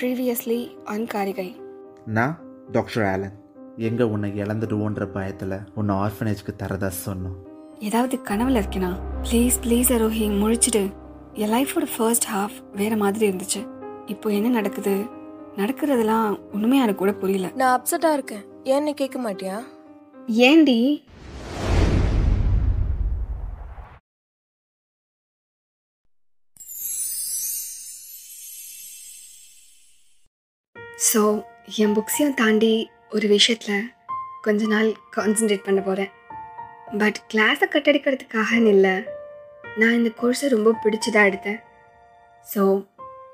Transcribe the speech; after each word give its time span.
Previously 0.00 0.84
on 0.84 1.06
காரிகை 1.06 1.56
நான் 2.04 2.38
doctor 2.72 3.04
Alan 3.04 3.32
எங்கே 3.76 4.02
உன்னை 4.02 4.30
இழந்துடுவோன்ற 4.30 5.04
பயத்தில் 5.04 5.58
உன்னை 5.74 5.94
ஆர்ஃபனேஜ்க்கு 5.94 6.52
தரதா 6.58 6.90
சொன்னோம். 7.06 7.36
ஏதாவது 7.78 8.18
கனவுல 8.24 8.62
இருக்கேனா? 8.62 8.90
Please 9.22 9.56
please 9.62 9.90
அரோஹி 9.96 10.22
முழிச்சிடு. 10.42 10.92
என் 11.34 11.50
லைஃபோட 11.50 11.86
ஃபர்ஸ்ட் 11.96 12.26
ஹாஃப் 12.34 12.56
வேற 12.74 12.96
மாதிரி 12.96 13.28
இருந்துச்சு. 13.28 13.68
இப்போ 14.06 14.30
என்ன 14.30 14.48
நடக்குது? 14.48 15.04
நடக்கிறதெல்லாம் 15.56 16.38
உண்மையா 16.52 16.82
எனக்கு 16.82 17.02
கூட 17.04 17.12
புரியல. 17.12 17.50
நான் 17.54 17.82
அப்செட்டா 17.82 18.12
இருக்கேன். 18.12 18.44
ஏன்னு 18.64 18.90
கேட்க 18.90 19.32
மாட்டியா? 19.32 19.58
ஏண்டி 20.26 21.04
ஸோ 31.08 31.20
என் 31.76 31.94
புக்ஸையும் 31.96 32.34
தாண்டி 32.34 32.90
ஒரு 33.10 33.28
விஷயத்தில் 33.28 33.90
கொஞ்ச 34.42 34.66
நாள் 34.66 34.88
கான்சென்ட்ரேட் 35.16 35.64
பண்ண 35.64 35.80
போகிறேன் 35.80 36.10
பட் 36.98 37.18
கிளாஸை 37.34 37.66
கட்டடிக்கிறதுக்காகன்னு 37.74 38.66
இல்லை 38.66 38.94
நான் 39.76 39.92
இந்த 39.92 40.10
கோர்ஸை 40.20 40.48
ரொம்ப 40.48 40.70
பிடிச்சதா 40.84 41.22
எடுத்தேன். 41.30 41.60
ஸோ 42.54 42.62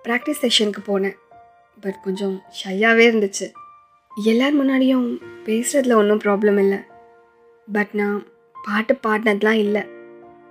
ப்ராக்டிஸ் 0.05 0.43
செஷனுக்கு 0.43 0.83
போனேன். 0.87 1.17
பட் 1.81 2.01
கொஞ்சம் 2.03 2.43
ஷையாகவே 2.65 3.05
இருந்துச்சு. 3.11 3.53
எல்லார் 4.25 4.61
முன்னாடியும் 4.61 5.07
பேசுகிறதுல 5.45 5.95
ஒன்றும் 5.95 6.23
ப்ராப்ளம் 6.25 6.59
இல்லை. 6.59 6.79
பட் 7.73 7.93
நான் 7.93 8.27
பாட்டு 8.65 8.99
பாடினதுலாம் 9.07 9.61
இல்லை. 9.65 9.83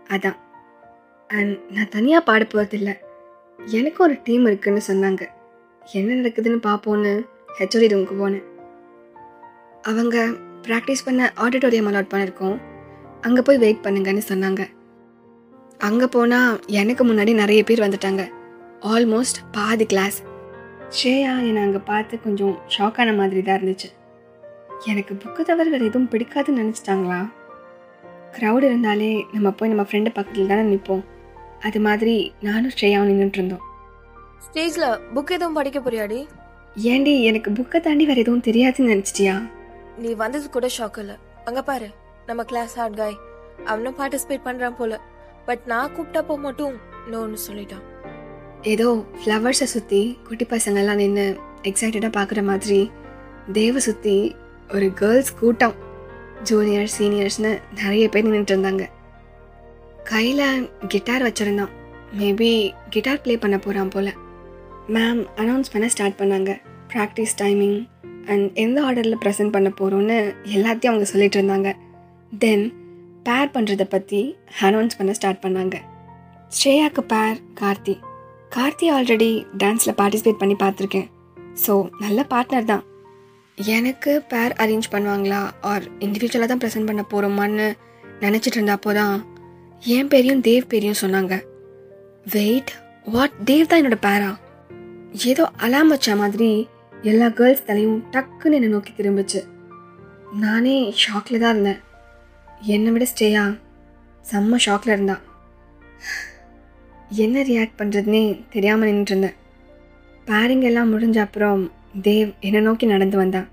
அதான். 0.09 0.37
அண்ட் 1.29 1.59
நான் 1.69 1.89
தனியாக 1.89 2.23
பாட 2.23 2.43
போகிறதில்ல 2.43 2.93
எனக்கு 3.59 4.03
ஒரு 4.03 4.17
டீம் 4.23 4.45
இருக்குதுன்னு 4.45 4.81
சொன்னாங்க. 4.87 5.23
என்ன 5.93 6.15
நடக்குதுன்னு 6.21 6.59
பார்ப்போன்னு 6.67 7.11
ஹெச்ஓடி 7.57 7.87
ரூமுக்கு 7.91 8.15
போனேன். 8.21 8.45
அவங்க 9.89 10.25
ப்ராக்டிஸ் 10.67 11.05
பண்ண 11.05 11.33
ஆடிட்டோரியம் 11.43 11.89
அலாட் 11.89 12.11
பண்ணியிருக்கோம் 12.13 12.55
அங்கே 13.21 13.41
போய் 13.41 13.61
வெயிட் 13.63 13.83
பண்ணுங்கன்னு 13.85 14.23
சொன்னாங்க. 14.31 14.63
அங்கே 15.87 16.07
போனால் 16.07 16.59
எனக்கு 16.81 17.03
முன்னாடி 17.05 17.33
நிறைய 17.33 17.63
பேர் 17.63 17.85
வந்துட்டாங்க. 17.85 18.23
ஆல்மோஸ்ட் 18.93 19.39
பாதி 19.51 19.85
கிளாஸ் 19.85 20.17
ஷேயா 20.97 21.33
என்னை 21.49 21.61
அங்கே 21.67 21.81
பார்த்து 21.91 22.19
கொஞ்சம் 22.25 22.55
ஷாக்கான 22.75 23.15
மாதிரி 23.15 23.41
தான் 23.41 23.57
இருந்துச்சு. 23.59 23.89
எனக்கு 24.91 25.13
புக்கு 25.15 25.43
தவிர 25.43 25.69
வேறு 25.69 25.89
எதுவும் 25.89 26.09
பிடிக்காதுன்னு 26.13 26.61
நினச்சிட்டாங்களா? 26.61 27.19
க்ரௌட் 28.37 28.67
இருந்தாலே 28.69 29.11
நம்ம 29.33 29.51
போய் 29.51 29.69
நம்ம 29.69 29.85
ஃப்ரெண்டு 29.89 30.09
பக்கத்தில் 30.17 30.51
தானே 30.51 30.65
நிற்போம் 30.71 31.05
அது 31.61 31.79
மாதிரி 31.79 32.15
நானும் 32.41 32.75
ஸ்ரேயாவும் 32.75 33.09
நின்றுட்டு 33.11 33.39
இருந்தோம். 33.39 33.64
ஸ்டேஜ்ல 34.45 34.85
புக் 35.15 35.31
எதுவும் 35.35 35.53
படிக்க 35.53 35.79
போறியாடி? 35.79 36.19
ஏண்டி 36.75 37.23
எனக்கு 37.23 37.49
புக்கை 37.51 37.79
தாண்டி 37.79 38.05
வேறு 38.05 38.23
எதுவும் 38.23 38.45
தெரியாதுன்னு 38.47 38.91
நினச்சிட்டியா? 38.93 39.35
நீ 39.97 40.13
வந்தது 40.13 40.49
கூட 40.49 40.67
ஷாக் 40.77 40.99
இல்ல. 40.99 41.13
அங்க 41.45 41.61
பாரு 41.63 41.87
நம்ம 42.25 42.43
கிளாஸ் 42.43 42.75
ஹார்ட் 42.75 42.95
காய் 42.95 43.17
அவனும் 43.65 43.97
பார்ட்டிசிபேட் 43.99 44.45
பண்றான் 44.45 44.77
போல. 44.77 44.99
பட் 45.45 45.59
நான் 45.65 45.93
கூப்பிட்டப்போ 45.95 46.37
மட்டும் 46.37 46.75
நோன்னு 47.11 47.37
சொல்லிட்டான். 47.47 47.83
ஏதோ 48.61 48.87
ஃப்ளவர்ஸை 49.19 49.67
சுற்றி 49.73 50.19
குட்டி 50.27 50.45
பசங்கள்லாம் 50.45 51.01
நின்று 51.03 51.25
எக்ஸைட்டடாக 51.63 52.15
பார்க்குற 52.17 52.43
மாதிரி 52.43 52.91
தேவை 53.51 53.81
சுற்றி 53.81 54.35
ஒரு 54.73 54.93
கேர்ள்ஸ் 54.93 55.33
கூட்டம். 55.39 55.75
ஜூனியர் 56.43 56.93
சீனியர்ஸ்னு 56.97 57.51
நிறைய 57.83 58.09
பேர் 58.09 58.27
நின்றுட்டு 58.27 58.53
இருந்தாங்க. 58.55 58.85
கையில் 60.03 60.69
கிட்டார் 60.87 61.25
வச்சுருந்தான். 61.27 61.73
மேபி 62.19 62.51
கிட்டார் 62.89 63.21
ப்ளே 63.21 63.37
பண்ண 63.37 63.57
போகிறான் 63.57 63.89
போல். 63.89 64.11
மேம் 64.93 65.21
அனௌன்ஸ் 65.41 65.71
பண்ண 65.73 65.85
ஸ்டார்ட் 65.93 66.17
பண்ணாங்க. 66.21 66.51
ப்ராக்டிஸ் 66.93 67.35
டைமிங் 67.41 67.77
அண்ட் 68.31 68.45
எந்த 68.63 68.77
ஆர்டரில் 68.87 69.21
ப்ரெசென்ட் 69.23 69.53
பண்ண 69.55 69.69
போகிறோன்னு 69.79 70.17
எல்லாத்தையும் 70.55 70.91
அவங்க 70.91 71.07
சொல்லிட்டு 71.11 71.37
இருந்தாங்க. 71.39 71.69
தென் 72.43 72.65
பேர் 73.27 73.53
பண்ணுறதை 73.55 73.85
பற்றி 73.95 74.21
அனௌன்ஸ் 74.67 74.97
பண்ண 74.97 75.13
ஸ்டார்ட் 75.19 75.43
பண்ணாங்க. 75.45 75.75
ஸ்ரேயாக்கு 76.57 77.03
பேர் 77.13 77.37
கார்த்தி. 77.61 77.95
கார்த்தி 78.55 78.87
ஆல்ரெடி 78.95 79.31
டான்ஸில் 79.61 79.97
பார்ட்டிசிபேட் 80.01 80.41
பண்ணி 80.41 80.55
பார்த்துருக்கேன். 80.63 81.07
ஸோ 81.63 81.73
நல்ல 82.03 82.19
பார்ட்னர் 82.33 82.69
தான். 82.73 82.83
எனக்கு 83.57 84.11
பேர் 84.31 84.55
அரேஞ்ச் 84.63 84.93
பண்ணுவாங்களா? 84.93 85.41
ஆர் 85.71 85.85
இண்டிவிஜுவலாக 86.05 86.49
தான் 86.51 86.61
ப்ரெசென்ட் 86.63 86.89
பண்ண 86.89 87.03
போகிறோமான்னு 87.11 87.67
நினச்சிட்டு 88.25 88.57
இருந்தப்போ 88.59 88.93
தான் 89.01 89.15
என் 89.83 90.09
பேரையும் 90.13 90.41
தேவ் 90.47 90.71
பேரையும் 90.71 91.01
சொன்னாங்க. 91.03 91.35
வெயிட் 92.35 92.71
வாட் 93.13 93.37
தேவ் 93.49 93.69
தான் 93.69 93.81
என்னோட 93.81 93.99
பேரா 94.07 94.31
ஏதோ 95.23 95.43
அலாம் 95.65 95.87
வச்ச 95.87 96.15
மாதிரி 96.15 96.67
எல்லா 97.03 97.27
கேர்ள்ஸ் 97.27 97.65
தலையும் 97.65 98.03
டக்குன்னு 98.13 98.57
என்னை 98.57 98.69
நோக்கி 98.69 98.91
திரும்பிச்சு. 98.97 99.41
நானே 100.43 100.93
ஷாக்கில் 101.01 101.39
தான் 101.39 101.53
இருந்தேன். 101.53 101.81
என்னை 102.61 102.91
விட 102.91 103.05
ஸ்டேயா 103.11 103.43
செம்ம 104.31 104.59
ஷாக்கில் 104.65 104.93
இருந்தா. 104.93 105.15
என்ன 107.23 107.41
ரியாக்ட் 107.41 107.79
பண்ணுறதுனே 107.79 108.23
தெரியாமல் 108.49 108.89
நின்றுருந்தேன் 108.89 109.37
பேரிங் 110.25 110.61
எல்லாம் 110.61 110.93
முடிஞ்ச 110.93 111.17
அப்புறம் 111.17 111.63
தேவ் 112.01 112.29
என்னை 112.39 112.61
நோக்கி 112.61 112.85
நடந்து 112.85 113.17
வந்தான் 113.17 113.49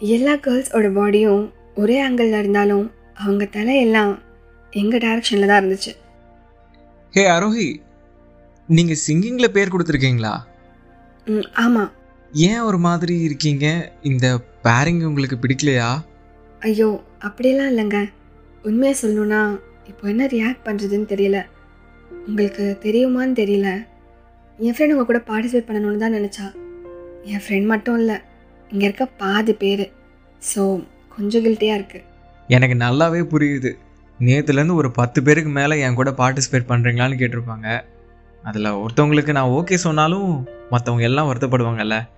எல்லா 0.00 0.34
கேர்ள்ஸோட 0.34 0.92
பாடியும் 0.92 1.52
ஒரே 1.74 1.96
ஆங்கிளில் 2.06 2.38
இருந்தாலும் 2.38 2.86
அவங்க 3.14 3.44
தலையெல்லாம் 3.44 4.18
எங்கள் 4.70 5.02
டைரக்ஷனில் 5.04 5.46
தான் 5.46 5.60
இருந்துச்சு. 5.62 5.92
ஹே 7.14 7.26
அரோஹி 7.26 7.80
நீங்கள் 8.68 9.02
சிங்கிங்கில் 9.06 9.54
பேர் 9.56 9.72
கொடுத்துருக்கீங்களா? 9.72 10.32
ஆமாம் 11.52 11.90
ஏன் 12.32 12.60
ஒரு 12.60 12.78
மாதிரி 12.78 13.20
இருக்கீங்க? 13.20 13.92
இந்த 14.02 14.26
பேரிங் 14.62 15.00
உங்களுக்கு 15.02 15.36
பிடிக்கலையா? 15.42 16.02
ஐயோ 16.60 17.02
அப்படியெல்லாம் 17.18 17.70
இல்லைங்க. 17.72 18.10
உண்மையாக 18.62 18.98
சொல்லணும்னா 19.02 19.40
இப்போ 19.86 20.08
என்ன 20.08 20.26
ரியாக்ட் 20.26 20.66
பண்ணுறதுன்னு 20.66 21.08
தெரியல. 21.12 21.38
உங்களுக்கு 22.28 22.78
தெரியுமான்னு 22.84 23.34
தெரியல. 23.42 23.68
என் 24.58 24.74
ஃப்ரெண்ட் 24.74 24.94
உங்கள் 24.94 25.10
கூட 25.10 25.22
பார்ட்டிசிபேட் 25.30 25.68
பண்ணணும்னு 25.68 26.02
தான் 26.04 26.16
நினச்சா. 26.18 26.46
என் 27.24 27.42
ஃப்ரெண்ட் 27.44 27.64
மட்டும் 27.64 27.98
இல்லை 27.98 28.16
இங்கே 28.70 28.84
இருக்க 28.84 29.06
பாதி 29.06 29.52
பேர். 29.52 29.90
ஸோ 30.54 30.82
கொஞ்சம் 31.16 31.44
கில்ட்டியாக 31.46 31.78
இருக்குது 31.80 32.06
எனக்கு 32.48 32.76
நல்லாவே 32.76 33.22
புரியுது. 33.22 33.70
நேற்றுலேருந்து 34.18 34.74
ஒரு 34.74 34.90
பத்து 34.90 35.22
பேருக்கு 35.22 35.50
மேலே 35.50 35.80
என் 35.80 35.94
கூட 35.94 36.10
பார்ட்டிசிபேட் 36.10 36.70
பண்ணுறீங்களான்னு 36.70 37.20
கேட்டிருப்பாங்க. 37.20 37.68
அதில் 38.42 38.64
ஒருத்தவங்களுக்கு 38.64 39.30
நான் 39.30 39.48
ஓகே 39.48 39.74
சொன்னாலும் 39.74 40.48
மற்றவங்க 40.70 41.00
எல்லாம் 41.00 41.32
வருத்தப்படுவாங்கல்ல. 41.32 42.08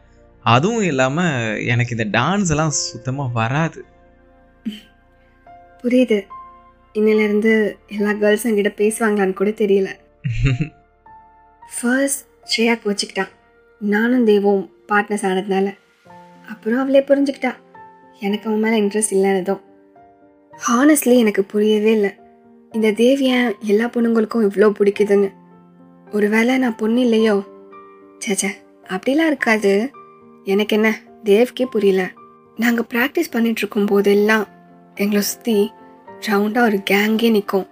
அதுவும் 0.42 0.82
இல்லாமல் 0.82 1.64
எனக்கு 1.66 1.96
இந்த 1.96 2.18
டான்ஸ் 2.18 2.50
எல்லாம் 2.50 2.70
சுத்தமாக 2.70 3.30
வராது. 3.32 3.84
புரியுது. 5.82 6.26
இன்னிலேருந்து 6.94 7.74
எல்லா 7.88 8.10
கேர்ள்ஸும் 8.10 8.44
என்கிட்ட 8.44 8.72
பேசுவாங்களான்னு 8.76 9.32
கூட 9.32 9.50
தெரியல. 9.50 9.88
ஃபர்ஸ்ட் 11.80 12.26
ஸ்ரேயா 12.44 12.78
கோச்சிக்கிட்டான் 12.84 13.28
நானும் 13.78 14.26
தேவும் 14.26 14.70
பார்ட்னர்ஸ் 14.88 15.26
ஆனதுனால. 15.26 15.74
அப்புறம் 16.48 16.78
அவளே 16.78 17.00
புரிஞ்சுக்கிட்டா. 17.00 17.54
எனக்கு 18.20 18.50
அவன் 18.50 18.60
மேலே 18.60 18.80
இன்ட்ரெஸ்ட் 18.80 19.10
இல்லைன்னதும். 19.10 19.60
ஹானஸ்ட்லி 20.68 21.18
எனக்கு 21.18 21.44
புரியவே 21.44 21.92
இல்லை. 21.92 22.10
இந்த 22.72 22.92
தேவ் 22.92 23.18
ஏன் 23.18 23.54
எல்லா 23.60 23.86
பொண்ணுங்களுக்கும் 23.86 24.48
இவ்வளோ 24.50 24.72
பிடிக்குதுன்னு. 24.78 25.32
ஒருவேளை 26.12 26.58
நான் 26.58 26.76
பொண்ணு 26.76 27.00
இல்லையோ? 27.00 27.34
சேச்சே 28.24 28.50
அப்படிலாம் 28.88 29.26
இருக்காது. 29.26 29.72
எனக்கு 30.44 30.76
என்ன 30.76 30.88
தேவ்க்கே 31.24 31.64
புரியல. 31.64 32.02
நாங்கள் 32.56 32.88
ப்ராக்டிஸ் 32.94 33.32
பண்ணிட்டு 33.32 33.60
இருக்கும் 33.60 33.86
போதெல்லாம் 33.86 34.44
எங்களை 34.94 35.22
சுற்றி 35.22 35.54
ரவுண்டாக 36.28 36.68
ஒரு 36.68 36.78
கேங்கே 36.90 37.30
நிற்கும் 37.30 37.66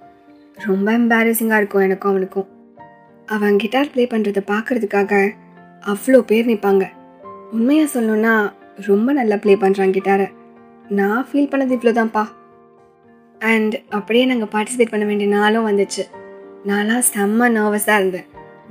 ரொம்ப 0.66 0.86
எம்பாரசிங்காக 0.98 1.56
இருக்கும் 1.56 1.82
எனக்கும் 1.82 2.12
அவனுக்கும். 2.12 2.48
அவன் 3.26 3.56
கிட்டார் 3.56 3.92
ப்ளே 3.92 4.04
பண்ணுறதை 4.06 4.42
பார்க்கறதுக்காக 4.46 5.12
அவ்வளோ 5.86 6.20
பேர் 6.20 6.50
நிற்பாங்க 6.50 6.86
உண்மையாக 7.50 7.93
சொல்லணும்னா 7.94 8.34
ரொம்ப 8.86 9.12
நல்லா 9.12 9.36
ப்ளே 9.36 9.54
பண்ணுறான் 9.54 9.94
கிட்டாரை 9.96 10.28
நான் 10.88 11.26
ஃபீல் 11.28 11.52
பண்ணது 11.52 11.76
இவ்வளோதான்ப்பா 11.76 12.25
அண்ட் 13.38 13.75
அப்படியே 13.88 14.25
நாங்கள் 14.26 14.52
பார்ட்டிசிபேட் 14.54 14.90
பண்ண 14.90 15.04
வேண்டிய 15.06 15.28
நாளும் 15.36 15.69
வந்துச்சு. 15.69 16.02
நான்லாம் 16.66 17.06
செம்ம 17.14 17.48
நர்வஸாக 17.56 17.98
இருந்தேன். 18.00 18.26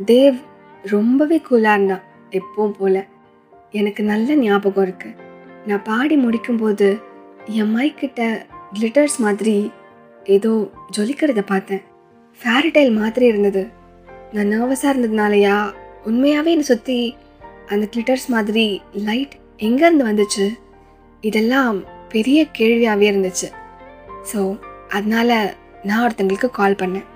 தேவ் 0.05 0.37
ரொம்பவே 0.83 1.41
கூலாக 1.49 1.75
இருந்தான் 1.75 2.05
எப்பவும் 2.31 2.75
போல். 2.79 3.01
எனக்கு 3.71 4.03
நல்ல 4.03 4.35
ஞாபகம் 4.35 4.85
இருக்குது 4.85 5.17
நான் 5.65 5.83
பாடி 5.83 6.15
முடிக்கும்போது 6.17 7.01
என் 7.45 7.75
மைக்கிட்ட 7.75 8.47
கிளிட்டர்ஸ் 8.73 9.17
மாதிரி 9.17 9.71
ஏதோ 10.23 10.71
ஜொலிக்கிறத 10.97 11.41
பார்த்தேன். 11.41 11.83
ஃபேரிடைல் 12.39 12.91
மாதிரி 12.99 13.25
இருந்தது. 13.25 13.67
நான் 14.33 14.51
நர்வஸாக 14.53 14.93
இருந்ததுனாலயா 14.93 15.73
உண்மையாகவே 16.03 16.51
என்னை 16.51 16.65
சுற்றி 16.65 17.15
அந்த 17.67 17.87
கிளிட்டர்ஸ் 17.95 18.27
மாதிரி 18.27 18.81
லைட் 18.91 19.35
எங்கேருந்து 19.57 20.09
வந்துச்சு? 20.11 20.47
இதெல்லாம் 21.21 21.83
பெரிய 22.09 22.45
கேள்வியாகவே 22.57 23.07
இருந்துச்சு. 23.11 23.47
ஸோ 24.33 24.59
அதனால் 24.89 25.55
நான் 25.83 26.03
ஒருத்தங்களுக்கு 26.05 26.49
கால் 26.49 26.75
பண்ணேன். 26.75 27.07